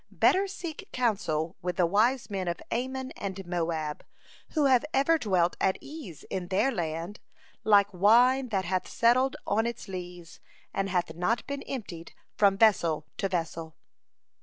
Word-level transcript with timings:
Better 0.09 0.47
seek 0.47 0.89
counsel 0.91 1.57
with 1.61 1.75
the 1.75 1.85
wise 1.85 2.31
men 2.31 2.47
of 2.47 2.59
Ammon 2.71 3.11
and 3.11 3.45
Moab, 3.45 4.03
who 4.53 4.65
have 4.65 4.83
ever 4.95 5.19
dwelt 5.19 5.55
at 5.61 5.77
ease 5.79 6.23
in 6.31 6.47
their 6.47 6.71
land, 6.71 7.19
like 7.63 7.93
wine 7.93 8.49
that 8.49 8.65
hath 8.65 8.87
settled 8.87 9.35
on 9.45 9.67
its 9.67 9.87
lees, 9.87 10.39
and 10.73 10.89
hath 10.89 11.13
not 11.13 11.45
been 11.45 11.61
emptied 11.67 12.13
from 12.35 12.57
vessel 12.57 13.05
to 13.17 13.29
vessel. 13.29 13.75